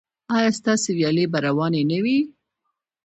[0.35, 2.19] ایا ستاسو ویالې به روانې نه وي؟